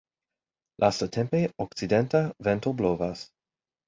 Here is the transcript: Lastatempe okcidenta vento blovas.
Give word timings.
Lastatempe 0.83 1.41
okcidenta 1.65 2.21
vento 2.47 2.73
blovas. 2.81 3.23